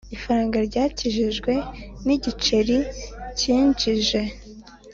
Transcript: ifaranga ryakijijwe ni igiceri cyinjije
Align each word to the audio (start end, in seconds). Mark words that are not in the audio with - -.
ifaranga 0.15 0.57
ryakijijwe 0.67 1.51
ni 2.05 2.13
igiceri 2.17 2.77
cyinjije 3.37 4.21